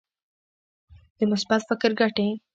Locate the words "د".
1.17-1.19